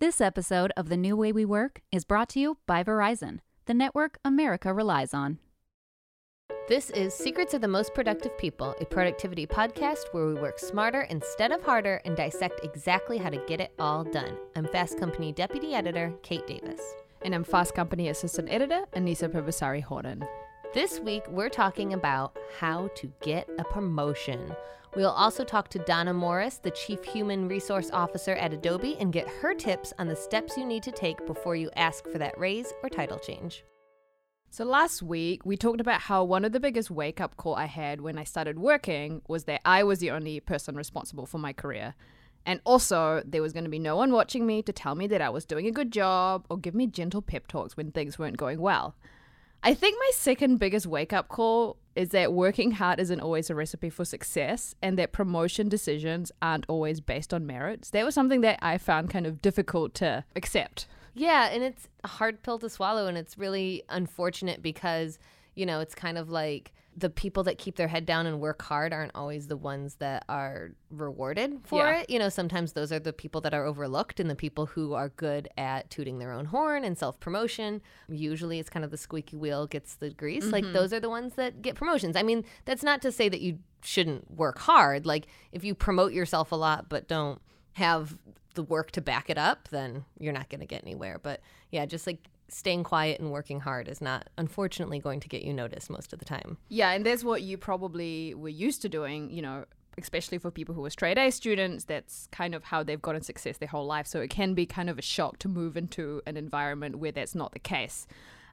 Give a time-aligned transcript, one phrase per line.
[0.00, 3.74] This episode of The New Way We Work is brought to you by Verizon, the
[3.74, 5.40] network America relies on.
[6.68, 11.02] This is Secrets of the Most Productive People, a productivity podcast where we work smarter
[11.02, 14.38] instead of harder and dissect exactly how to get it all done.
[14.56, 16.80] I'm Fast Company Deputy Editor Kate Davis.
[17.20, 20.24] And I'm Fast Company Assistant Editor Anisa Purbasari Horton.
[20.72, 24.56] This week, we're talking about how to get a promotion.
[24.96, 29.28] We'll also talk to Donna Morris, the Chief Human Resource Officer at Adobe, and get
[29.28, 32.72] her tips on the steps you need to take before you ask for that raise
[32.82, 33.64] or title change.
[34.50, 37.66] So, last week, we talked about how one of the biggest wake up call I
[37.66, 41.52] had when I started working was that I was the only person responsible for my
[41.52, 41.94] career.
[42.44, 45.22] And also, there was going to be no one watching me to tell me that
[45.22, 48.38] I was doing a good job or give me gentle pep talks when things weren't
[48.38, 48.96] going well.
[49.62, 53.54] I think my second biggest wake up call is that working hard isn't always a
[53.54, 57.90] recipe for success and that promotion decisions aren't always based on merits.
[57.90, 60.86] That was something that I found kind of difficult to accept.
[61.14, 65.18] Yeah, and it's a hard pill to swallow, and it's really unfortunate because,
[65.60, 68.62] you know, it's kind of like the people that keep their head down and work
[68.62, 71.98] hard aren't always the ones that are rewarded for Yeah.
[71.98, 72.10] it.
[72.10, 75.10] You know, sometimes those are the people that are overlooked and the people who are
[75.10, 77.82] good at tooting their own horn and self promotion.
[78.08, 80.46] Usually it's kind of the squeaky wheel gets the grease.
[80.46, 80.72] Like mm-hmm.
[80.72, 82.16] those are the ones that get promotions.
[82.16, 85.04] I mean, that's not to say that you shouldn't work hard.
[85.04, 87.40] Like if you promote yourself a lot but don't
[87.74, 88.16] have
[88.54, 91.20] the work to back it up, then you're not going to get anywhere.
[91.22, 92.18] But yeah, just like
[92.50, 96.18] staying quiet and working hard is not, unfortunately, going to get you noticed most of
[96.18, 96.58] the time.
[96.68, 99.64] Yeah, and that's what you probably were used to doing, you know,
[99.98, 101.84] especially for people who were straight A students.
[101.84, 104.06] That's kind of how they've gotten success their whole life.
[104.06, 107.34] So it can be kind of a shock to move into an environment where that's
[107.34, 108.06] not the case.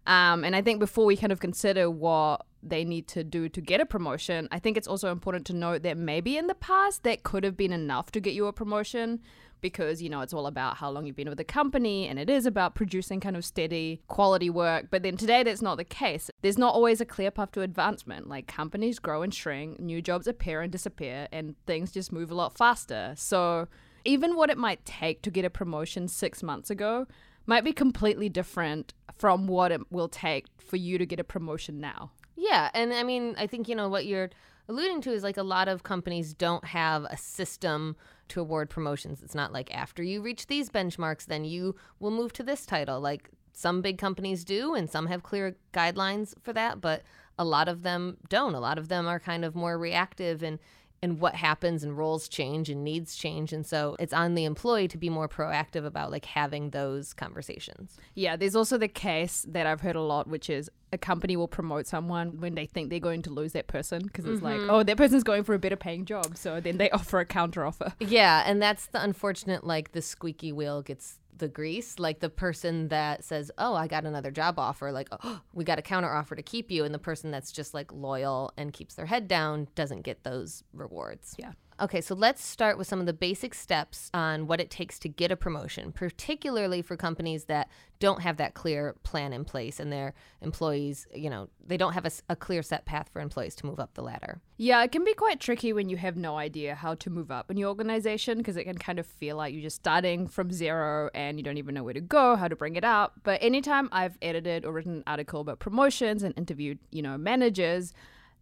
[0.06, 3.61] Um, and I think before we kind of consider what they need to do to
[3.61, 7.03] get a promotion, I think it's also important to note that maybe in the past
[7.03, 9.21] that could have been enough to get you a promotion
[9.61, 12.29] because, you know, it's all about how long you've been with the company and it
[12.29, 14.88] is about producing kind of steady quality work.
[14.91, 16.29] But then today that's not the case.
[16.41, 18.27] There's not always a clear path to advancement.
[18.27, 22.35] Like companies grow and shrink, new jobs appear and disappear, and things just move a
[22.35, 23.13] lot faster.
[23.17, 23.67] So
[24.06, 27.07] even what it might take to get a promotion six months ago
[27.45, 31.79] might be completely different from what it will take for you to get a promotion
[31.79, 32.11] now.
[32.38, 32.70] Yeah.
[32.74, 34.30] And I mean, I think, you know, what you're
[34.70, 37.96] alluding to is like a lot of companies don't have a system
[38.30, 39.22] to award promotions.
[39.24, 43.02] It's not like after you reach these benchmarks, then you will move to this title.
[43.02, 47.02] Like some big companies do, and some have clear guidelines for that, but
[47.40, 48.54] a lot of them don't.
[48.54, 50.59] A lot of them are kind of more reactive and
[51.02, 54.88] and what happens and roles change and needs change and so it's on the employee
[54.88, 59.68] to be more proactive about like having those conversations Yeah, there's also the case that
[59.68, 63.00] I've heard a lot, which is a company will promote someone when they think they're
[63.00, 64.69] going to lose that person because it's like, mm-hmm.
[64.69, 66.38] oh, that person's going for a better paying job.
[66.38, 67.94] So then they offer a counter offer.
[68.00, 72.00] Yeah, and that's the unfortunate like the squeaky wheel gets the grease.
[72.00, 75.80] Like the person that says, "Oh, I got another job offer," like, "Oh, we got
[75.80, 78.96] a counter offer to keep you," and the person that's just like loyal and keeps
[78.96, 81.36] their head down doesn't get those rewards.
[81.38, 81.53] Yeah.
[81.79, 85.09] Okay, so let's start with some of the basic steps on what it takes to
[85.09, 89.91] get a promotion, particularly for companies that don't have that clear plan in place and
[89.91, 93.79] their employees, you know, they don't have a clear set path for employees to move
[93.79, 94.41] up the ladder.
[94.57, 97.51] Yeah, it can be quite tricky when you have no idea how to move up
[97.51, 101.11] in your organization because it can kind of feel like you're just starting from zero
[101.13, 103.13] and you don't even know where to go, how to bring it up.
[103.23, 107.94] But anytime I've edited or written an article about promotions and interviewed, you know, managers,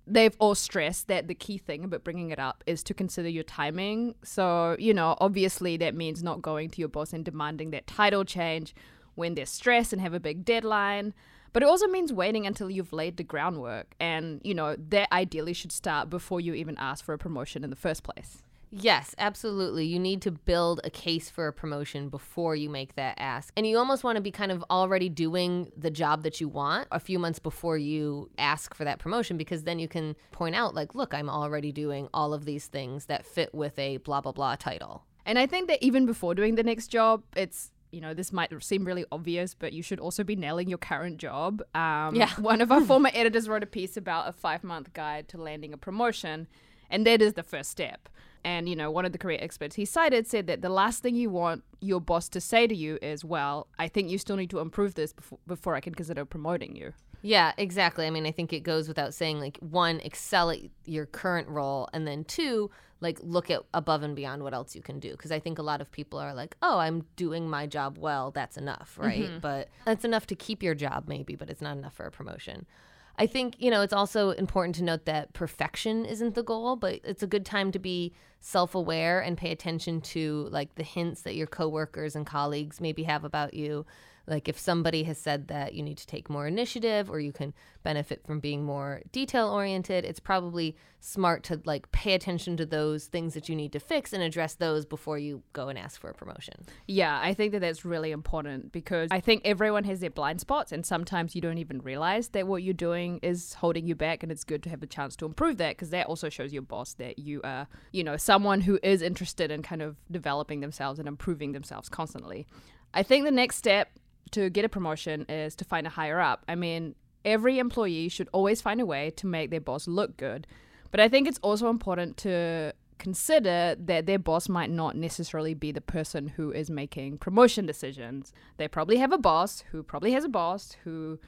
[0.08, 3.44] they've all stressed that the key thing about bringing it up is to consider your
[3.44, 4.16] timing.
[4.24, 8.24] So, you know, obviously that means not going to your boss and demanding that title
[8.24, 8.76] change
[9.16, 11.14] when they're stressed and have a big deadline.
[11.54, 13.96] But it also means waiting until you've laid the groundwork.
[14.00, 17.70] And, you know, that ideally should start before you even ask for a promotion in
[17.70, 18.44] the first place.
[18.78, 19.86] Yes, absolutely.
[19.86, 23.54] You need to build a case for a promotion before you make that ask.
[23.56, 26.90] And you almost want to be kind of already doing the job that you want
[26.92, 30.76] a few months before you ask for that promotion because then you can point out,
[30.76, 34.34] like, look, I'm already doing all of these things that fit with a blah, blah,
[34.34, 35.06] blah title.
[35.26, 38.52] And I think that even before doing the next job, it's you know this might
[38.62, 41.62] seem really obvious, but you should also be nailing your current job.
[41.74, 42.30] Um, Yeah.
[42.40, 45.72] One of our former editors wrote a piece about a five month guide to landing
[45.74, 46.48] a promotion,
[46.90, 48.10] and that is the first step.
[48.46, 51.16] And you know, one of the career experts he cited said that the last thing
[51.16, 54.52] you want your boss to say to you is, "Well, I think you still need
[54.52, 56.94] to improve this before, before I can consider promoting you."
[57.24, 58.06] Yeah, exactly.
[58.06, 61.90] I mean, I think it goes without saying like one, excel at your current role,
[61.92, 62.70] and then two,
[63.02, 65.10] like look at above and beyond what else you can do.
[65.10, 68.30] Because I think a lot of people are like, oh, I'm doing my job well,
[68.30, 69.24] that's enough, right?
[69.24, 69.40] Mm-hmm.
[69.40, 72.68] But that's enough to keep your job, maybe, but it's not enough for a promotion.
[73.18, 77.00] I think, you know, it's also important to note that perfection isn't the goal, but
[77.04, 81.22] it's a good time to be self aware and pay attention to like the hints
[81.22, 83.86] that your coworkers and colleagues maybe have about you
[84.28, 87.54] like if somebody has said that you need to take more initiative or you can
[87.84, 93.06] benefit from being more detail oriented, it's probably smart to like pay attention to those
[93.06, 96.10] things that you need to fix and address those before you go and ask for
[96.10, 96.66] a promotion.
[96.88, 100.72] Yeah, I think that that's really important because I think everyone has their blind spots
[100.72, 104.32] and sometimes you don't even realize that what you're doing is holding you back and
[104.32, 106.94] it's good to have a chance to improve that because that also shows your boss
[106.94, 111.08] that you are, you know, someone who is interested in kind of developing themselves and
[111.08, 112.48] improving themselves constantly.
[112.96, 113.90] I think the next step
[114.32, 116.44] to get a promotion is to find a higher up.
[116.48, 120.48] I mean, every employee should always find a way to make their boss look good.
[120.92, 125.72] But I think it's also important to consider that their boss might not necessarily be
[125.72, 128.32] the person who is making promotion decisions.
[128.58, 131.20] They probably have a boss who probably has a boss who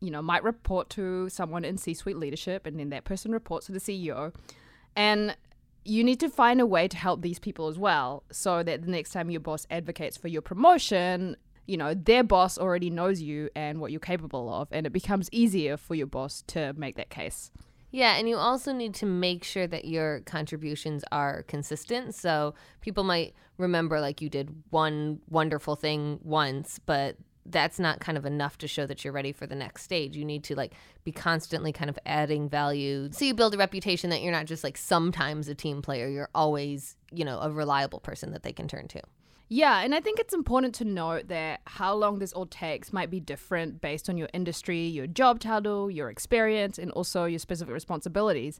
[0.00, 3.72] you know might report to someone in C-suite leadership and then that person reports to
[3.72, 4.34] the CEO.
[4.96, 5.36] And
[5.84, 8.90] you need to find a way to help these people as well so that the
[8.90, 13.50] next time your boss advocates for your promotion, you know, their boss already knows you
[13.54, 17.10] and what you're capable of, and it becomes easier for your boss to make that
[17.10, 17.50] case.
[17.90, 22.16] Yeah, and you also need to make sure that your contributions are consistent.
[22.16, 27.16] So people might remember like you did one wonderful thing once, but
[27.46, 30.16] that's not kind of enough to show that you're ready for the next stage.
[30.16, 30.72] You need to like
[31.04, 33.10] be constantly kind of adding value.
[33.12, 36.30] So you build a reputation that you're not just like sometimes a team player, you're
[36.34, 39.02] always, you know, a reliable person that they can turn to.
[39.48, 43.10] Yeah, and I think it's important to note that how long this all takes might
[43.10, 47.72] be different based on your industry, your job title, your experience, and also your specific
[47.72, 48.58] responsibilities.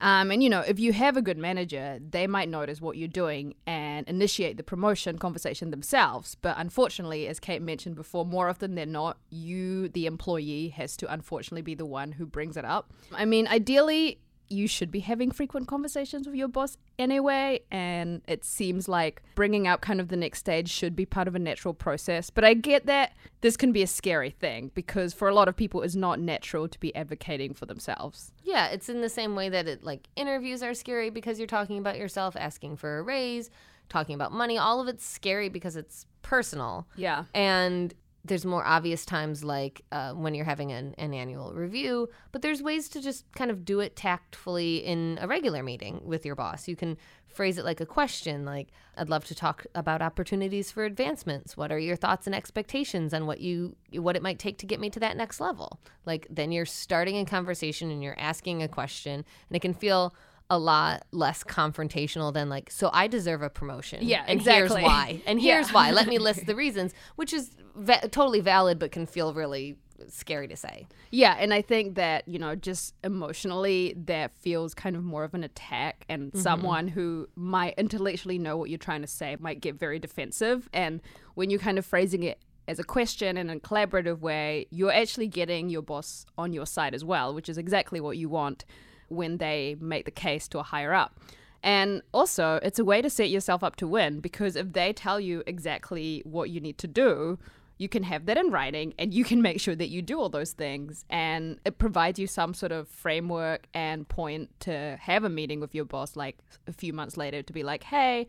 [0.00, 3.06] Um, and you know, if you have a good manager, they might notice what you're
[3.06, 6.34] doing and initiate the promotion conversation themselves.
[6.34, 11.12] But unfortunately, as Kate mentioned before, more often than not, you, the employee, has to
[11.12, 12.92] unfortunately be the one who brings it up.
[13.12, 14.18] I mean, ideally,
[14.48, 17.60] you should be having frequent conversations with your boss anyway.
[17.70, 21.34] And it seems like bringing up kind of the next stage should be part of
[21.34, 22.30] a natural process.
[22.30, 25.56] But I get that this can be a scary thing because for a lot of
[25.56, 28.32] people, it's not natural to be advocating for themselves.
[28.42, 31.78] Yeah, it's in the same way that it like interviews are scary because you're talking
[31.78, 33.50] about yourself, asking for a raise,
[33.88, 34.58] talking about money.
[34.58, 36.86] All of it's scary because it's personal.
[36.96, 37.24] Yeah.
[37.34, 37.94] And
[38.24, 42.62] there's more obvious times like uh, when you're having an, an annual review, but there's
[42.62, 46.66] ways to just kind of do it tactfully in a regular meeting with your boss.
[46.66, 50.84] You can phrase it like a question, like, I'd love to talk about opportunities for
[50.84, 51.56] advancements.
[51.56, 54.80] What are your thoughts and expectations on what you what it might take to get
[54.80, 55.80] me to that next level?
[56.06, 60.14] Like then you're starting a conversation and you're asking a question and it can feel
[60.50, 64.80] a lot less confrontational than like so i deserve a promotion yeah and exactly.
[64.80, 65.74] here's why and here's yeah.
[65.74, 69.76] why let me list the reasons which is va- totally valid but can feel really
[70.08, 74.96] scary to say yeah and i think that you know just emotionally that feels kind
[74.96, 76.40] of more of an attack and mm-hmm.
[76.40, 81.00] someone who might intellectually know what you're trying to say might get very defensive and
[81.34, 85.28] when you're kind of phrasing it as a question in a collaborative way, you're actually
[85.28, 88.64] getting your boss on your side as well, which is exactly what you want
[89.08, 91.18] when they make the case to a higher up.
[91.62, 95.18] And also, it's a way to set yourself up to win because if they tell
[95.18, 97.38] you exactly what you need to do,
[97.78, 100.28] you can have that in writing and you can make sure that you do all
[100.28, 101.04] those things.
[101.08, 105.74] And it provides you some sort of framework and point to have a meeting with
[105.74, 106.36] your boss like
[106.66, 108.26] a few months later to be like, hey,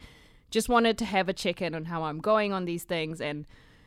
[0.49, 3.19] just wanted to have a check in on how I'm going on these things.
[3.19, 3.45] And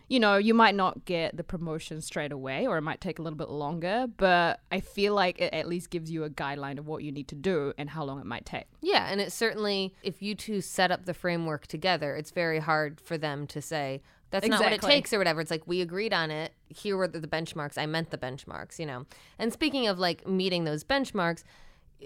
[0.08, 3.22] you know, you might not get the promotion straight away or it might take a
[3.22, 6.86] little bit longer, but I feel like it at least gives you a guideline of
[6.86, 8.65] what you need to do and how long it might take.
[8.81, 13.00] Yeah, and it certainly, if you two set up the framework together, it's very hard
[13.03, 14.00] for them to say,
[14.31, 14.65] that's exactly.
[14.65, 15.41] not what it takes or whatever.
[15.41, 16.53] It's like we agreed on it.
[16.69, 17.79] Here were the benchmarks.
[17.79, 19.06] I meant the benchmarks, you know.
[19.38, 21.44] And speaking of like meeting those benchmarks,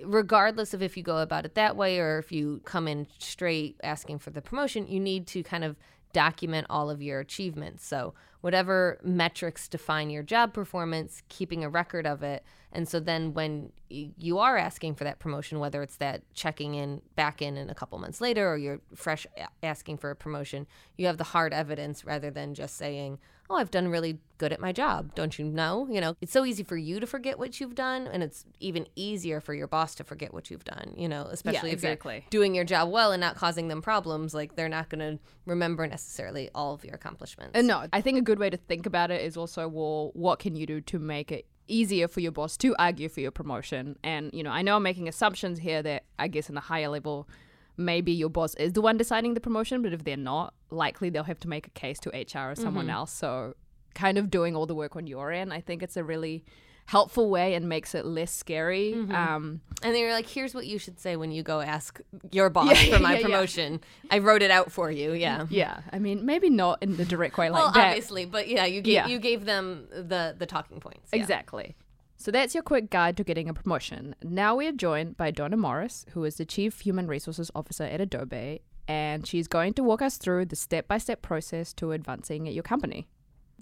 [0.04, 3.76] regardless of if you go about it that way or if you come in straight
[3.82, 5.76] asking for the promotion, you need to kind of
[6.12, 7.86] document all of your achievements.
[7.86, 12.44] So, whatever metrics define your job performance, keeping a record of it.
[12.72, 17.02] And so then when you are asking for that promotion, whether it's that checking in
[17.14, 19.26] back in in a couple months later or you're fresh
[19.62, 20.66] asking for a promotion,
[20.96, 23.18] you have the hard evidence rather than just saying,
[23.52, 25.14] oh, I've done really good at my job.
[25.14, 25.86] Don't you know?
[25.90, 28.86] You know, it's so easy for you to forget what you've done, and it's even
[28.96, 32.14] easier for your boss to forget what you've done, you know, especially yeah, if exactly.
[32.14, 34.34] you're doing your job well and not causing them problems.
[34.34, 37.52] Like, they're not going to remember necessarily all of your accomplishments.
[37.54, 40.38] And no, I think a good way to think about it is also, well, what
[40.38, 43.96] can you do to make it easier for your boss to argue for your promotion?
[44.02, 46.88] And, you know, I know I'm making assumptions here that I guess in the higher
[46.88, 47.28] level,
[47.76, 51.24] maybe your boss is the one deciding the promotion, but if they're not, likely they'll
[51.24, 52.94] have to make a case to HR or someone mm-hmm.
[52.94, 53.12] else.
[53.12, 53.54] So,
[53.94, 56.44] kind of doing all the work on your end, I think it's a really
[56.86, 58.92] helpful way and makes it less scary.
[58.96, 59.14] Mm-hmm.
[59.14, 62.00] Um, And they were like, "Here's what you should say when you go ask
[62.30, 63.24] your boss for my yeah, yeah.
[63.24, 63.80] promotion.
[64.10, 65.46] I wrote it out for you." Yeah.
[65.50, 67.88] yeah, I mean, maybe not in the direct way like well, that.
[67.88, 69.06] obviously, but yeah, you gave Yeah.
[69.06, 71.10] you gave them the the talking points.
[71.12, 71.20] yeah.
[71.20, 71.76] Exactly.
[72.22, 74.14] So that's your quick guide to getting a promotion.
[74.22, 78.00] Now we are joined by Donna Morris, who is the Chief Human Resources Officer at
[78.00, 82.46] Adobe, and she's going to walk us through the step by step process to advancing
[82.46, 83.08] at your company.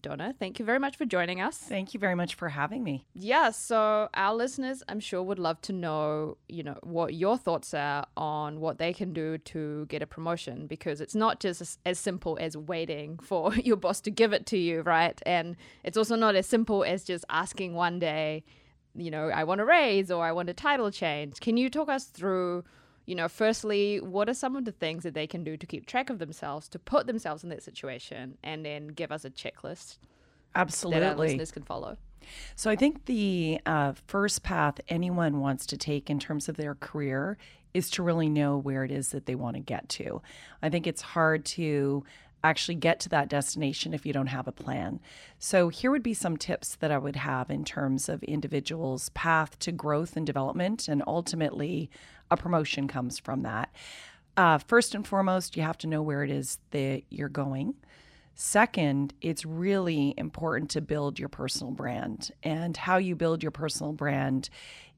[0.02, 1.56] Donna, thank you very much for joining us.
[1.58, 3.04] Thank you very much for having me.
[3.14, 7.74] Yeah, so our listeners, I'm sure, would love to know, you know, what your thoughts
[7.74, 11.78] are on what they can do to get a promotion because it's not just as,
[11.84, 15.20] as simple as waiting for your boss to give it to you, right?
[15.26, 18.44] And it's also not as simple as just asking one day,
[18.94, 21.40] you know, I want a raise or I want a title change.
[21.40, 22.64] Can you talk us through,
[23.10, 25.84] you know, firstly, what are some of the things that they can do to keep
[25.84, 29.98] track of themselves, to put themselves in that situation, and then give us a checklist
[30.54, 31.96] that our listeners can follow?
[32.54, 36.76] So I think the uh, first path anyone wants to take in terms of their
[36.76, 37.36] career
[37.74, 40.22] is to really know where it is that they want to get to.
[40.62, 42.04] I think it's hard to
[42.44, 45.00] actually get to that destination if you don't have a plan.
[45.40, 49.58] So here would be some tips that I would have in terms of individuals' path
[49.58, 51.90] to growth and development and ultimately
[52.30, 53.70] a promotion comes from that.
[54.36, 57.74] Uh, first and foremost, you have to know where it is that you're going.
[58.34, 62.30] Second, it's really important to build your personal brand.
[62.42, 64.48] And how you build your personal brand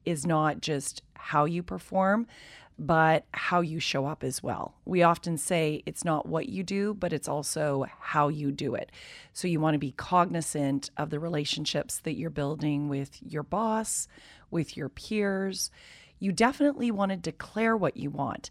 [0.05, 2.27] is not just how you perform,
[2.79, 4.75] but how you show up as well.
[4.85, 8.91] We often say it's not what you do, but it's also how you do it.
[9.31, 14.07] So you want to be cognizant of the relationships that you're building with your boss,
[14.49, 15.69] with your peers.
[16.19, 18.49] You definitely want to declare what you want.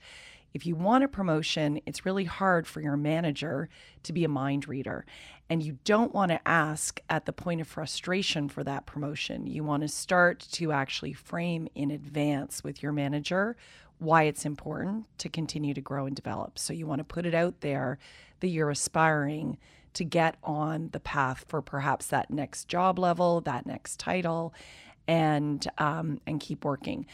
[0.54, 3.68] If you want a promotion, it's really hard for your manager
[4.02, 5.06] to be a mind reader.
[5.48, 9.46] And you don't want to ask at the point of frustration for that promotion.
[9.46, 13.56] You want to start to actually frame in advance with your manager
[13.98, 16.58] why it's important to continue to grow and develop.
[16.58, 17.98] So you want to put it out there
[18.40, 19.58] that you're aspiring
[19.94, 24.54] to get on the path for perhaps that next job level, that next title,
[25.06, 27.06] and um, and keep working.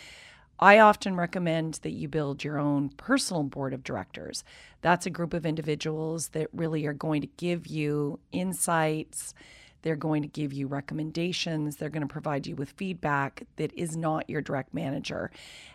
[0.60, 4.42] I often recommend that you build your own personal board of directors.
[4.80, 9.34] That's a group of individuals that really are going to give you insights.
[9.82, 11.76] They're going to give you recommendations.
[11.76, 15.30] They're going to provide you with feedback that is not your direct manager.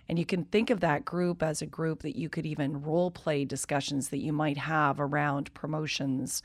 [0.09, 3.11] And you can think of that group as a group that you could even role
[3.11, 6.43] play discussions that you might have around promotions,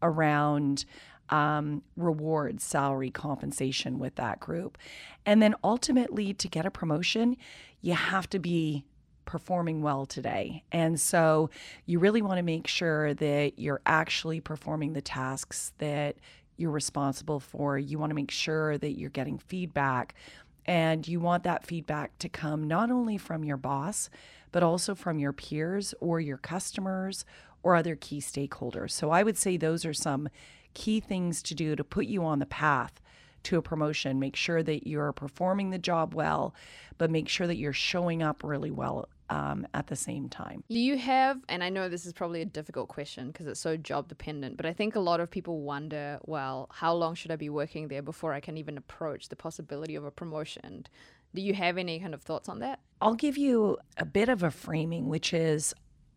[0.00, 0.84] around
[1.30, 4.78] um, rewards, salary, compensation with that group.
[5.24, 7.36] And then ultimately, to get a promotion,
[7.80, 8.84] you have to be
[9.24, 10.64] performing well today.
[10.72, 11.50] And so
[11.86, 16.16] you really want to make sure that you're actually performing the tasks that
[16.56, 17.78] you're responsible for.
[17.78, 20.14] You want to make sure that you're getting feedback.
[20.66, 24.10] And you want that feedback to come not only from your boss,
[24.52, 27.24] but also from your peers or your customers
[27.62, 28.90] or other key stakeholders.
[28.90, 30.28] So I would say those are some
[30.74, 33.00] key things to do to put you on the path
[33.44, 34.18] to a promotion.
[34.18, 36.54] Make sure that you're performing the job well,
[36.98, 40.64] but make sure that you're showing up really well um, at the same time.
[40.68, 43.76] Do you have, and I know this is probably a difficult question because it's so
[43.76, 47.36] job dependent, but I think a lot of people wonder, well, how long should I
[47.36, 50.86] be working there before I can even approach the possibility of a promotion?
[51.32, 52.80] Do you have any kind of thoughts on that?
[53.00, 55.72] I'll give you a bit of a framing, which is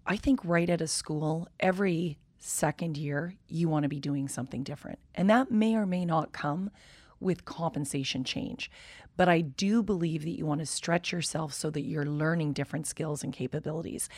[0.05, 4.63] I think right at a school, every second year, you want to be doing something
[4.63, 4.99] different.
[5.15, 6.71] And that may or may not come
[7.23, 8.69] with compensation change.
[9.15, 12.87] But I do believe that you want to stretch yourself so that you're learning different
[12.87, 14.09] skills and capabilities.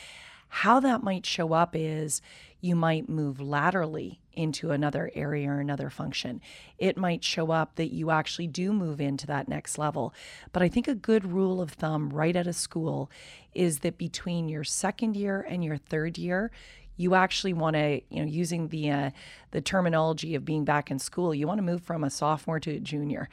[0.48, 2.22] How that might show up is
[2.60, 6.40] you might move laterally into another area or another function.
[6.78, 10.14] It might show up that you actually do move into that next level.
[10.52, 13.10] But I think a good rule of thumb right at a school
[13.54, 16.50] is that between your second year and your third year,
[16.96, 19.10] you actually want to, you know, using the uh,
[19.50, 22.72] the terminology of being back in school, you want to move from a sophomore to
[22.72, 23.28] a junior,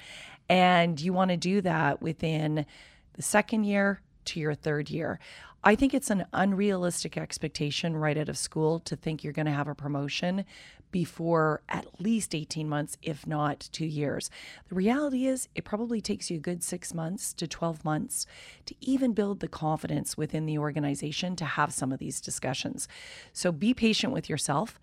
[0.50, 2.66] and you want to do that within
[3.14, 5.20] the second year to your third year.
[5.64, 9.52] I think it's an unrealistic expectation right out of school to think you're going to
[9.54, 10.44] have a promotion
[10.92, 14.30] before at least 18 months, if not two years.
[14.70, 18.28] The reality is, it probably takes you a good six months to 12 months
[18.68, 22.88] to even build the confidence within the organization to have some of these discussions.
[23.34, 24.80] So be patient with yourself,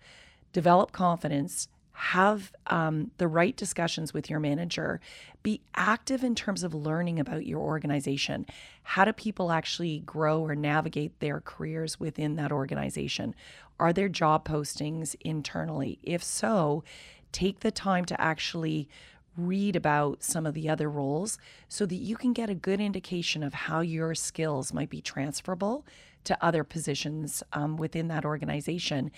[0.51, 1.69] develop confidence,
[2.01, 4.99] have um, the right discussions with your manager,
[5.43, 8.43] be active in terms of learning about your organization.
[8.81, 13.35] How do people actually grow or navigate their careers within that organization?
[13.79, 15.99] Are there job postings internally?
[16.01, 16.83] If so,
[17.31, 18.89] take the time to actually
[19.37, 23.43] read about some of the other roles so that you can get a good indication
[23.43, 25.85] of how your skills might be transferable
[26.23, 29.11] to other positions um, within that organization.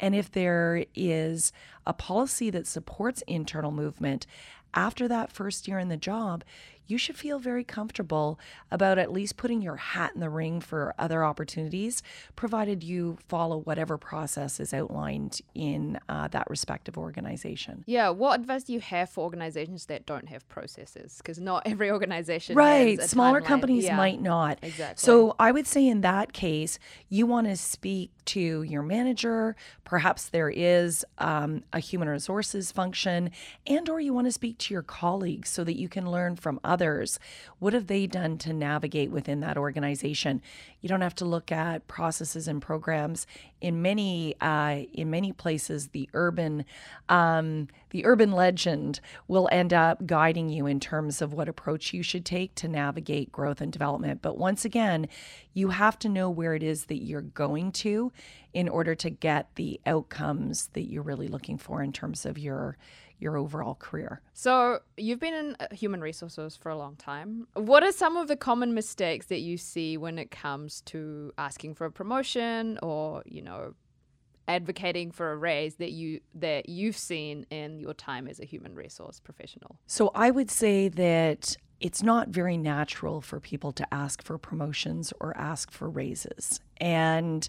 [0.00, 1.52] And if there is
[1.86, 4.26] a policy that supports internal movement
[4.74, 6.44] after that first year in the job,
[6.88, 8.40] you should feel very comfortable
[8.70, 12.02] about at least putting your hat in the ring for other opportunities,
[12.34, 17.84] provided you follow whatever process is outlined in uh, that respective organization.
[17.86, 21.18] Yeah, what advice do you have for organizations that don't have processes?
[21.18, 23.00] Because not every organization, right?
[23.02, 23.44] Smaller timeline.
[23.44, 24.58] companies Yeah, might not.
[24.62, 25.04] Exactly.
[25.04, 26.78] So I would say in that case,
[27.10, 29.56] you want to speak to your manager.
[29.84, 33.30] Perhaps there is um, a human resources function,
[33.66, 36.58] and or you want to speak to your colleagues so that you can learn from
[36.64, 36.77] others.
[37.58, 40.40] What have they done to navigate within that organization?
[40.80, 43.26] You don't have to look at processes and programs.
[43.60, 46.64] In many uh, in many places, the urban
[47.08, 52.02] um, the urban legend will end up guiding you in terms of what approach you
[52.02, 54.22] should take to navigate growth and development.
[54.22, 55.08] But once again,
[55.54, 58.12] you have to know where it is that you're going to
[58.54, 62.76] in order to get the outcomes that you're really looking for in terms of your
[63.18, 64.20] your overall career.
[64.32, 67.46] So you've been in uh, human resources for a long time.
[67.54, 71.74] What are some of the common mistakes that you see when it comes to asking
[71.74, 73.74] for a promotion or, you know,
[74.46, 78.74] advocating for a raise that you that you've seen in your time as a human
[78.74, 79.78] resource professional?
[79.86, 85.12] So I would say that it's not very natural for people to ask for promotions
[85.20, 86.60] or ask for raises.
[86.78, 87.48] And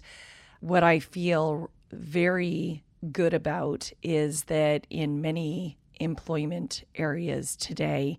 [0.60, 8.18] what I feel very good about is that in many employment areas today,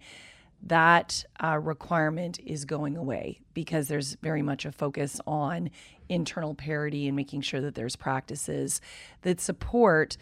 [0.63, 5.69] that uh, requirement is going away because there's very much a focus on
[6.07, 8.81] internal parity and making sure that there's practices
[9.23, 10.17] that support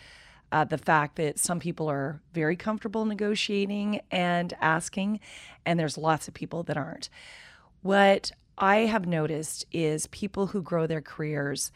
[0.51, 5.19] uh, the fact that some people are very comfortable negotiating and asking,
[5.65, 7.09] and there's lots of people that aren't.
[7.81, 11.71] What I have noticed is people who grow their careers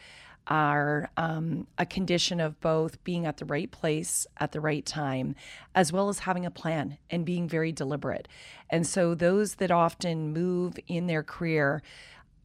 [0.47, 5.35] are um, a condition of both being at the right place at the right time,
[5.73, 8.27] as well as having a plan and being very deliberate.
[8.69, 11.81] And so, those that often move in their career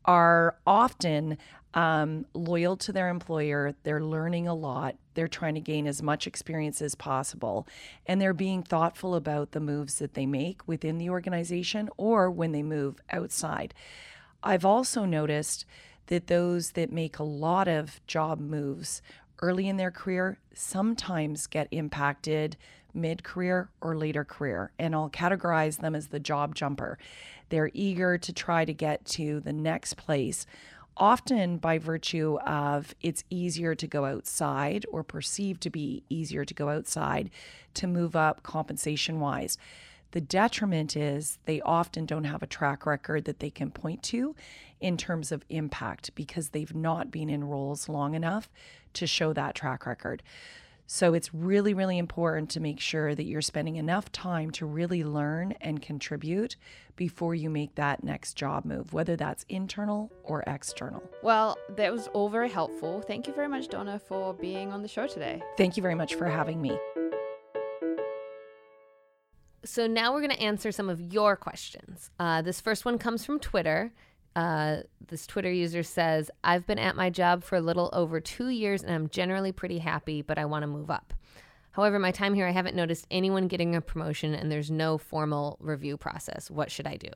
[0.05, 1.39] are often
[1.75, 3.75] um, loyal to their employer.
[3.83, 4.97] They're learning a lot.
[5.15, 7.67] They're trying to gain as much experience as possible.
[8.07, 12.53] And they're being thoughtful about the moves that they make within the organization or when
[12.53, 13.75] they move outside.
[14.43, 15.67] I've also noticed
[16.09, 19.01] that those that make a lot of job moves
[19.41, 22.57] early in their career sometimes get impacted
[22.93, 24.73] mid career or later career.
[24.79, 26.99] And I'll categorize them as the job jumper.
[27.49, 30.45] They're eager to try to get to the next place,
[30.97, 36.55] often by virtue of it's easier to go outside or perceived to be easier to
[36.55, 37.31] go outside
[37.75, 39.57] to move up compensation wise.
[40.13, 44.35] The detriment is they often don't have a track record that they can point to
[44.81, 48.51] in terms of impact because they've not been in roles long enough
[48.95, 50.23] to show that track record.
[50.91, 55.05] So it's really, really important to make sure that you're spending enough time to really
[55.05, 56.57] learn and contribute
[56.97, 61.03] before you make that next job move, whether that's internal or external.
[61.23, 63.03] Well, that was all very helpful.
[63.03, 65.43] Thank you very much, Donna, for being on the show today.
[65.59, 66.79] Thank you very much for having me.
[69.63, 72.11] So now we're going to answer some of your questions.
[72.19, 73.93] Uh, this first one comes from Twitter.
[74.39, 78.51] Uh, this Twitter user says, I've been at my job for a little over two
[78.51, 81.13] years and I'm generally pretty happy, but I want to move up.
[81.73, 85.57] However, my time here, I haven't noticed anyone getting a promotion and there's no formal
[85.59, 86.53] review process.
[86.53, 87.09] What should I do?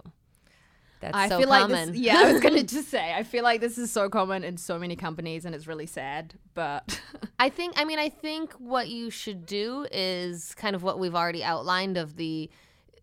[0.99, 1.71] That's I so feel common.
[1.71, 4.43] like this, yeah, I was gonna just say I feel like this is so common
[4.43, 6.35] in so many companies and it's really sad.
[6.55, 7.01] But
[7.39, 11.15] I think, I mean, I think what you should do is kind of what we've
[11.15, 12.51] already outlined of the.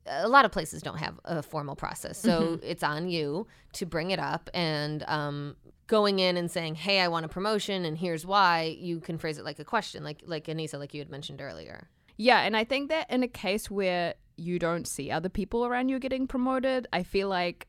[0.08, 4.12] A lot of places don't have a formal process, so it's on you to bring
[4.12, 5.56] it up and um,
[5.88, 9.38] going in and saying, "Hey, I want a promotion, and here's why." You can phrase
[9.38, 11.90] it like a question, like like Anisa, like you had mentioned earlier.
[12.18, 15.90] yeah, and I think that in a case where you don't see other people around
[15.90, 17.68] you getting promoted, I feel like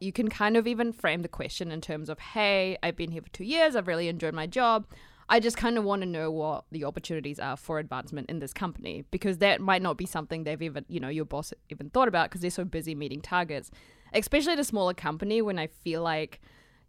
[0.00, 3.22] you can kind of even frame the question in terms of, hey, I've been here
[3.22, 4.86] for two years, I've really enjoyed my job.
[5.34, 8.52] I just kind of want to know what the opportunities are for advancement in this
[8.52, 12.06] company because that might not be something they've even, you know, your boss even thought
[12.06, 13.72] about because they're so busy meeting targets.
[14.12, 16.40] Especially at a smaller company when I feel like,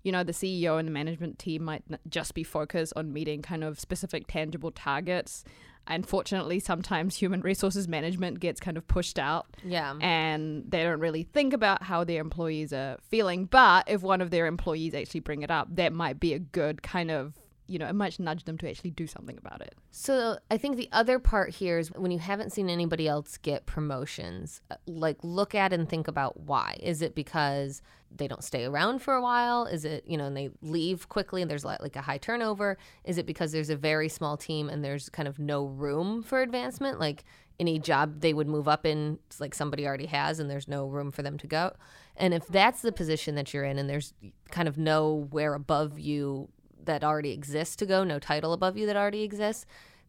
[0.03, 3.63] you know, the CEO and the management team might just be focused on meeting kind
[3.63, 5.43] of specific tangible targets.
[5.87, 9.95] Unfortunately, sometimes human resources management gets kind of pushed out Yeah.
[10.01, 13.45] and they don't really think about how their employees are feeling.
[13.45, 16.83] But if one of their employees actually bring it up, that might be a good
[16.83, 17.33] kind of
[17.67, 19.75] you know, it might nudge them to actually do something about it.
[19.91, 23.65] So I think the other part here is when you haven't seen anybody else get
[23.65, 26.77] promotions, uh, like look at and think about why.
[26.81, 27.81] Is it because
[28.15, 29.65] they don't stay around for a while?
[29.65, 32.77] Is it, you know, and they leave quickly and there's like a high turnover?
[33.03, 36.41] Is it because there's a very small team and there's kind of no room for
[36.41, 36.99] advancement?
[36.99, 37.23] Like
[37.59, 41.11] any job they would move up in, like somebody already has and there's no room
[41.11, 41.73] for them to go.
[42.15, 44.13] And if that's the position that you're in and there's
[44.51, 46.49] kind of nowhere above you
[46.85, 49.65] that already exists to go, no title above you that already exists,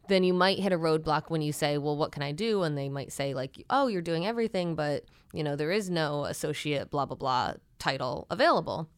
[0.07, 2.77] then you might hit a roadblock when you say, "Well, what can I do?" and
[2.77, 6.89] they might say like, "Oh, you're doing everything, but, you know, there is no associate
[6.89, 8.89] blah blah blah title available."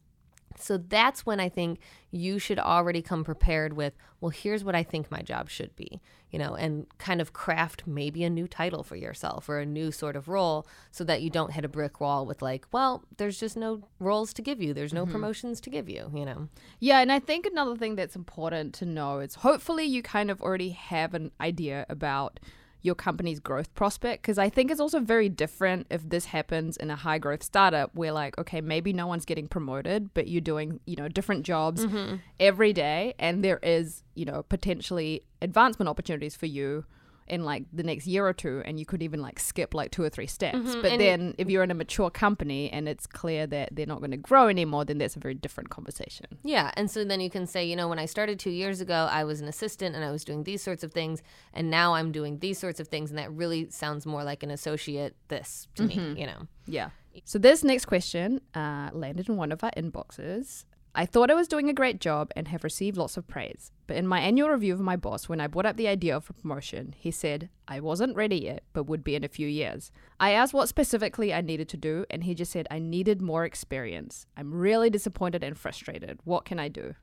[0.56, 1.78] So that's when I think
[2.10, 6.00] you should already come prepared with, well, here's what I think my job should be,
[6.30, 9.92] you know, and kind of craft maybe a new title for yourself or a new
[9.92, 13.38] sort of role so that you don't hit a brick wall with, like, well, there's
[13.38, 15.12] just no roles to give you, there's no mm-hmm.
[15.12, 16.48] promotions to give you, you know.
[16.80, 17.00] Yeah.
[17.00, 20.70] And I think another thing that's important to know is hopefully you kind of already
[20.70, 22.40] have an idea about
[22.82, 26.90] your company's growth prospect because I think it's also very different if this happens in
[26.90, 30.80] a high growth startup where like okay maybe no one's getting promoted but you're doing
[30.86, 32.16] you know different jobs mm-hmm.
[32.38, 36.84] every day and there is you know potentially advancement opportunities for you
[37.30, 40.02] in like the next year or two and you could even like skip like two
[40.02, 40.82] or three steps mm-hmm.
[40.82, 44.00] but and then if you're in a mature company and it's clear that they're not
[44.00, 47.30] going to grow anymore then that's a very different conversation yeah and so then you
[47.30, 50.04] can say you know when i started two years ago i was an assistant and
[50.04, 51.22] i was doing these sorts of things
[51.54, 54.50] and now i'm doing these sorts of things and that really sounds more like an
[54.50, 56.14] associate this to mm-hmm.
[56.14, 56.90] me you know yeah
[57.24, 61.46] so this next question uh, landed in one of our inboxes I thought I was
[61.46, 63.70] doing a great job and have received lots of praise.
[63.86, 66.28] But in my annual review of my boss, when I brought up the idea of
[66.28, 69.92] a promotion, he said I wasn't ready yet, but would be in a few years.
[70.18, 73.44] I asked what specifically I needed to do, and he just said I needed more
[73.44, 74.26] experience.
[74.36, 76.18] I'm really disappointed and frustrated.
[76.24, 76.94] What can I do?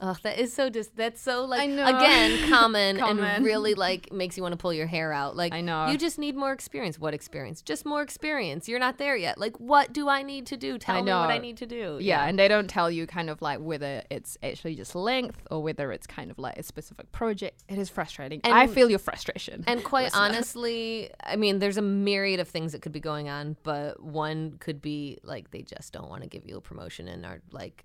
[0.00, 0.88] Oh, that is so dis.
[0.94, 4.86] That's so like again common, common, and really like makes you want to pull your
[4.86, 5.36] hair out.
[5.36, 6.98] Like I know you just need more experience.
[6.98, 7.62] What experience?
[7.62, 8.68] Just more experience.
[8.68, 9.38] You're not there yet.
[9.38, 10.78] Like what do I need to do?
[10.78, 11.98] Tell me what I need to do.
[12.00, 15.46] Yeah, yeah, and they don't tell you kind of like whether it's actually just length
[15.50, 17.62] or whether it's kind of like a specific project.
[17.68, 18.40] It is frustrating.
[18.44, 19.64] And, I feel your frustration.
[19.66, 23.56] And quite honestly, I mean, there's a myriad of things that could be going on,
[23.62, 27.24] but one could be like they just don't want to give you a promotion and
[27.24, 27.84] are like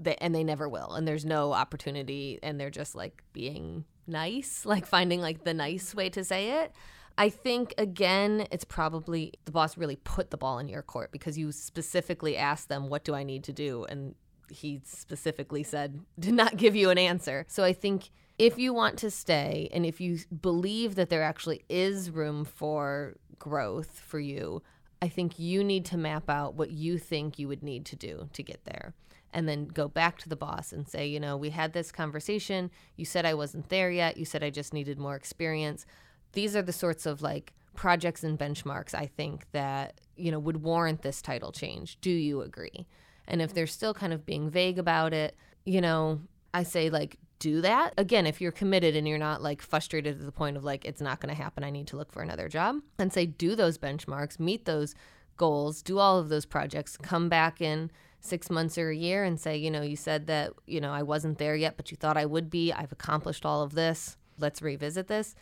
[0.00, 4.64] they, and they never will and there's no opportunity and they're just like being nice
[4.66, 6.72] like finding like the nice way to say it.
[7.18, 11.36] I think again it's probably the boss really put the ball in your court because
[11.36, 13.84] you specifically asked them what do i need to do?
[13.84, 14.14] And
[14.48, 17.44] he specifically said did not give you an answer.
[17.48, 21.62] So i think if you want to stay and if you believe that there actually
[21.68, 24.62] is room for growth for you
[25.02, 28.28] i think you need to map out what you think you would need to do
[28.32, 28.94] to get there
[29.32, 32.70] and then go back to the boss and say, you know, we had this conversation.
[32.96, 34.16] You said I wasn't there yet.
[34.16, 35.86] You said I just needed more experience.
[36.32, 40.62] These are the sorts of like projects and benchmarks I think that, you know, would
[40.62, 41.98] warrant this title change.
[42.00, 42.86] Do you agree?
[43.26, 46.20] And if they're still kind of being vague about it, you know,
[46.52, 47.94] I say like do that.
[47.96, 51.00] Again, if you're committed and you're not like frustrated to the point of like it's
[51.00, 52.76] not going to happen, I need to look for another job.
[52.98, 54.94] And say do those benchmarks, meet those
[55.36, 57.90] goals, do all of those projects, come back in
[58.20, 61.02] six months or a year and say, you know, you said that, you know, I
[61.02, 62.72] wasn't there yet, but you thought I would be.
[62.72, 64.16] I've accomplished all of this.
[64.38, 65.34] Let's revisit this.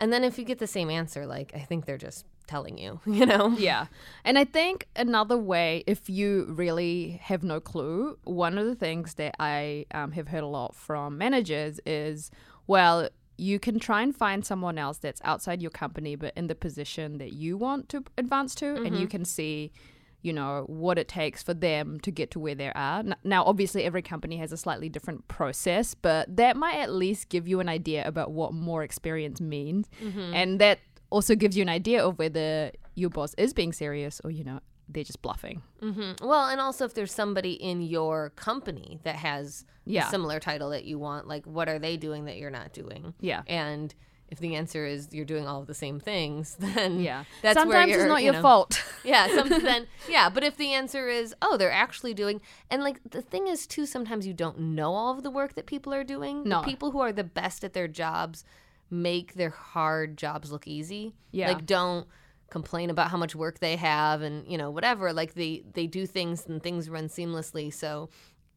[0.00, 3.00] And then if you get the same answer, like, I think they're just telling you,
[3.06, 3.54] you know?
[3.58, 3.86] Yeah.
[4.24, 9.14] And I think another way, if you really have no clue, one of the things
[9.14, 12.30] that I um, have heard a lot from managers is,
[12.66, 16.54] well, you can try and find someone else that's outside your company, but in the
[16.54, 18.86] position that you want to advance to, mm-hmm.
[18.86, 19.10] and you mm-hmm.
[19.10, 19.72] can see
[20.22, 23.84] you know what it takes for them to get to where they are now obviously
[23.84, 27.68] every company has a slightly different process but that might at least give you an
[27.68, 30.34] idea about what more experience means mm-hmm.
[30.34, 34.30] and that also gives you an idea of whether your boss is being serious or
[34.30, 36.26] you know they're just bluffing mm-hmm.
[36.26, 40.06] well and also if there's somebody in your company that has yeah.
[40.06, 43.14] a similar title that you want like what are they doing that you're not doing
[43.20, 43.94] yeah and
[44.30, 47.92] if the answer is you're doing all of the same things, then yeah, that's sometimes
[47.92, 48.82] it's not you your know, fault.
[49.04, 53.00] yeah, some, then yeah, but if the answer is oh, they're actually doing, and like
[53.10, 56.04] the thing is too, sometimes you don't know all of the work that people are
[56.04, 56.44] doing.
[56.44, 58.44] No, the people who are the best at their jobs
[58.90, 61.14] make their hard jobs look easy.
[61.30, 62.06] Yeah, like don't
[62.50, 66.06] complain about how much work they have and you know whatever like they they do
[66.06, 68.08] things and things run seamlessly so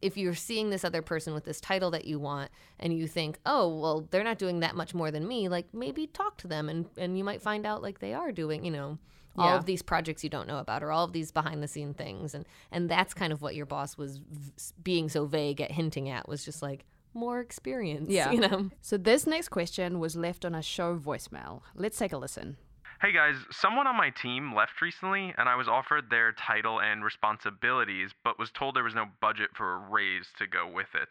[0.01, 3.37] if you're seeing this other person with this title that you want and you think,
[3.45, 6.69] oh, well, they're not doing that much more than me, like maybe talk to them
[6.69, 8.97] and, and you might find out like they are doing, you know,
[9.37, 9.57] all yeah.
[9.57, 12.33] of these projects you don't know about or all of these behind the scene things.
[12.33, 14.51] And, and that's kind of what your boss was v-
[14.83, 18.09] being so vague at hinting at was just like, more experience.
[18.09, 18.31] Yeah.
[18.31, 18.69] You know?
[18.81, 21.61] So this next question was left on a show voicemail.
[21.75, 22.57] Let's take a listen.
[23.01, 27.03] Hey guys, someone on my team left recently, and I was offered their title and
[27.03, 31.09] responsibilities, but was told there was no budget for a raise to go with it.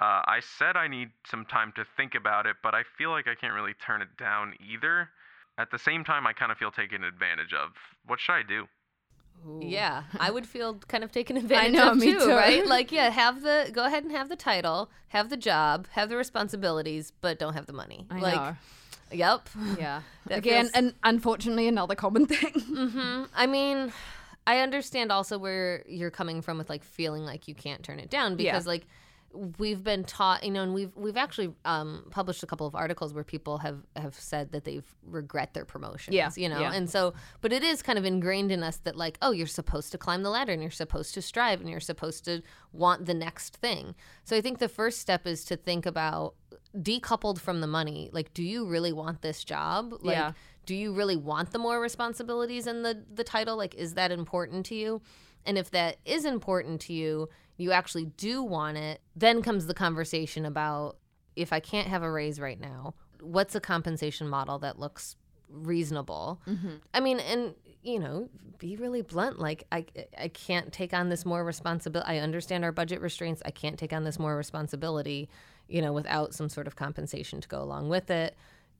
[0.00, 3.26] Uh, I said I need some time to think about it, but I feel like
[3.26, 5.08] I can't really turn it down either.
[5.58, 7.70] At the same time, I kind of feel taken advantage of.
[8.06, 8.68] What should I do?
[9.60, 12.30] Yeah, I would feel kind of taken advantage I know, of me too, too.
[12.30, 12.64] right?
[12.68, 16.16] Like, yeah, have the go ahead and have the title, have the job, have the
[16.16, 18.06] responsibilities, but don't have the money.
[18.08, 18.56] I like, know.
[19.12, 19.48] Yep.
[19.78, 20.02] Yeah.
[20.26, 22.52] That Again, feels- and unfortunately, another common thing.
[22.60, 23.92] hmm I mean,
[24.46, 28.10] I understand also where you're coming from with like feeling like you can't turn it
[28.10, 28.52] down Yeah.
[28.52, 28.86] because like
[29.32, 33.12] we've been taught, you know, and we've we've actually um, published a couple of articles
[33.12, 36.14] where people have have said that they've regret their promotions.
[36.14, 36.72] Yeah, you know, yeah.
[36.72, 39.92] and so, but it is kind of ingrained in us that like, oh, you're supposed
[39.92, 43.14] to climb the ladder and you're supposed to strive and you're supposed to want the
[43.14, 43.94] next thing.
[44.24, 46.34] So I think the first step is to think about
[46.76, 48.10] decoupled from the money.
[48.12, 49.92] Like, do you really want this job?
[50.00, 50.32] Like, Yeah.
[50.66, 54.66] do you really want the more responsibilities and the the title like is that important
[54.66, 55.00] to you
[55.46, 59.74] and if that is important to you you actually do want it then comes the
[59.74, 60.96] conversation about
[61.36, 65.16] if i can't have a raise right now what's a compensation model that looks
[65.50, 66.40] reasonable?
[66.46, 66.76] Mm-hmm.
[66.92, 69.86] I mean and you know be really blunt like i
[70.18, 73.92] i can't take on this more responsibility i understand our budget restraints i can't take
[73.92, 75.28] on this more responsibility
[75.68, 78.36] you know without some sort of compensation to go along with it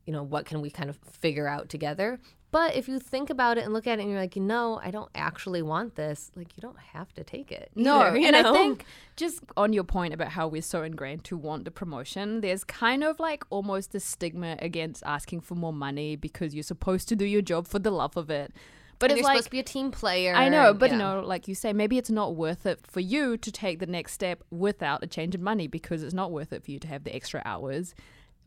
[0.08, 2.18] you know, what can we kind of figure out together?
[2.50, 4.90] But if you think about it and look at it and you're like, no, I
[4.90, 7.70] don't actually want this, like you don't have to take it.
[7.74, 11.36] No, either, and I think just on your point about how we're so ingrained to
[11.36, 16.16] want the promotion, there's kind of like almost a stigma against asking for more money
[16.16, 18.54] because you're supposed to do your job for the love of it.
[18.98, 20.34] But And it's you're like supposed to be a team player.
[20.34, 23.36] I know, but you know, like you say, maybe it's not worth it for you
[23.36, 26.64] to take the next step without a change in money because it's not worth it
[26.64, 27.94] for you to have the extra hours.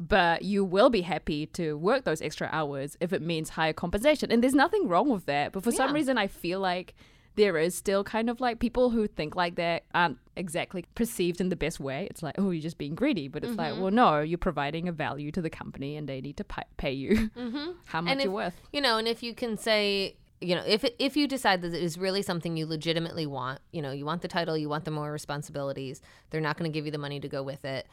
[0.09, 4.31] But you will be happy to work those extra hours if it means higher compensation.
[4.31, 5.51] And there's nothing wrong with that.
[5.51, 6.95] But for some reason, I feel like
[7.35, 11.49] there is still kind of like people who think like that aren't exactly perceived in
[11.49, 12.07] the best way.
[12.09, 13.27] It's like, oh, you're just being greedy.
[13.27, 13.59] But it's Mm-hmm.
[13.59, 16.45] like, well, no, you're providing a value to the company and they need to
[16.77, 17.29] pay, you
[17.85, 18.55] how much And you're worth.
[18.73, 21.83] You know, and if you can say, you know, if if you decide that it
[21.83, 24.91] is really something you legitimately want, you know, you want the title, you want the
[24.91, 27.85] more responsibilities, they're not going to give you the money to go with it.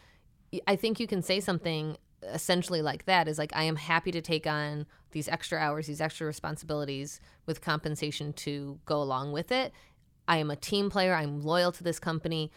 [0.67, 4.21] I think you can say something essentially like that is like I am happy to
[4.21, 9.73] take on these extra hours, these extra responsibilities with compensation to go along with it.
[10.27, 12.51] I am a team player, I'm loyal to this company.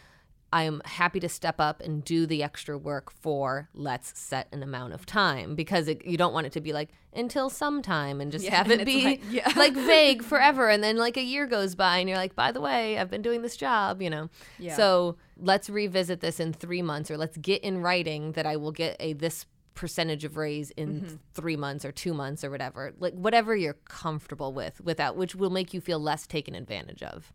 [0.52, 4.62] I am happy to step up and do the extra work for let's set an
[4.62, 8.30] amount of time because it, you don't want it to be like until sometime and
[8.30, 9.50] just Yeah, have it be like- yeah.
[9.56, 12.60] like vague forever and then like a year goes by and you're like by the
[12.60, 14.76] way I've been doing this job you know Yeah.
[14.76, 18.72] so let's revisit this in 3 months or let's get in writing that I will
[18.72, 21.14] get a this percentage of raise in Mm-hmm.
[21.32, 25.48] 3 months or 2 months or whatever like whatever you're comfortable with without which will
[25.50, 27.32] make you feel less taken advantage of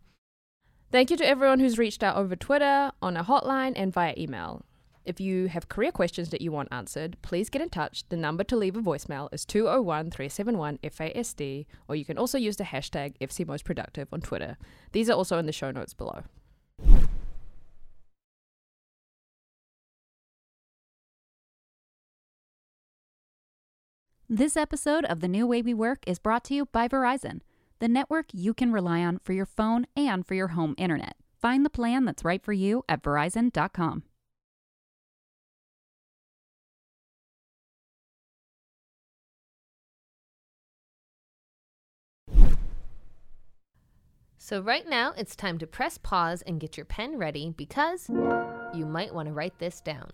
[0.90, 4.64] Thank you to everyone who's reached out over Twitter, on a hotline, and via email.
[5.04, 8.04] If you have career questions that you want answered, please get in touch.
[8.08, 12.56] The number to leave a voicemail is 201 371 FAST, or you can also use
[12.56, 14.56] the hashtag FCMostProductive on Twitter.
[14.92, 16.22] These are also in the show notes below.
[24.26, 27.40] This episode of The New Way We Work is brought to you by Verizon,
[27.78, 31.16] the network you can rely on for your phone and for your home internet.
[31.40, 34.02] Find the plan that's right for you at verizon.com.
[44.48, 48.86] So, right now, it's time to press pause and get your pen ready because you
[48.86, 50.08] might want to write this down.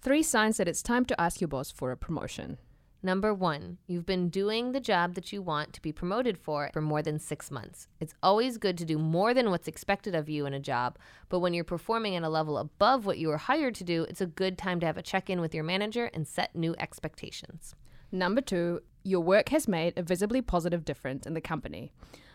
[0.00, 2.58] Three signs that it's time to ask your boss for a promotion.
[3.02, 6.80] Number one, you've been doing the job that you want to be promoted for for
[6.80, 7.88] more than six months.
[8.00, 11.40] It's always good to do more than what's expected of you in a job, but
[11.40, 14.26] when you're performing at a level above what you were hired to do, it's a
[14.26, 17.74] good time to have a check in with your manager and set new expectations.
[18.10, 21.92] Number two, your work has made a visibly positive difference in the company.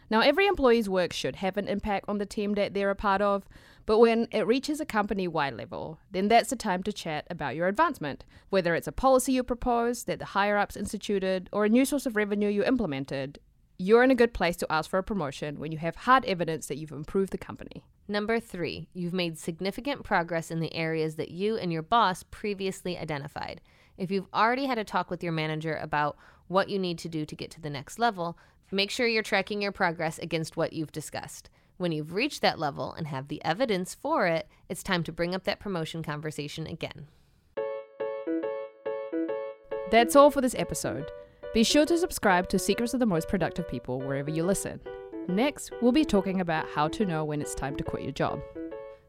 [0.09, 3.21] Now, every employee's work should have an impact on the team that they're a part
[3.21, 3.45] of,
[3.85, 7.55] but when it reaches a company wide level, then that's the time to chat about
[7.55, 11.69] your advancement, whether it's a policy you proposed that the higher ups instituted or a
[11.69, 13.39] new source of revenue you implemented.
[13.77, 16.67] You're in a good place to ask for a promotion when you have hard evidence
[16.67, 17.83] that you've improved the company.
[18.07, 22.97] Number three, you've made significant progress in the areas that you and your boss previously
[22.97, 23.61] identified.
[23.97, 26.17] If you've already had a talk with your manager about
[26.47, 28.37] what you need to do to get to the next level,
[28.71, 31.49] make sure you're tracking your progress against what you've discussed.
[31.81, 35.33] When you've reached that level and have the evidence for it, it's time to bring
[35.33, 37.07] up that promotion conversation again.
[39.89, 41.09] That's all for this episode.
[41.55, 44.79] Be sure to subscribe to Secrets of the Most Productive People wherever you listen.
[45.27, 48.39] Next, we'll be talking about how to know when it's time to quit your job.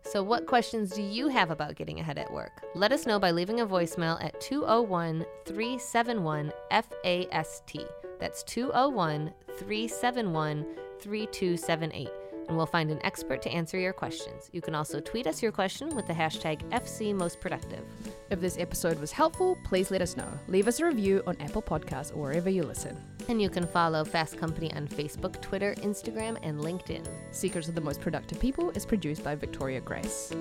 [0.01, 2.65] So, what questions do you have about getting ahead at work?
[2.75, 7.77] Let us know by leaving a voicemail at 201 371 FAST.
[8.19, 10.67] That's 201 371
[11.01, 14.49] 3278 and we'll find an expert to answer your questions.
[14.53, 17.85] You can also tweet us your question with the hashtag FCMostProductive.
[18.31, 20.29] If this episode was helpful, please let us know.
[20.49, 22.97] Leave us a review on Apple Podcasts or wherever you listen.
[23.29, 27.07] And you can follow Fast Company on Facebook, Twitter, Instagram, and LinkedIn.
[27.31, 30.33] Secrets of the Most Productive People is produced by Victoria Grace.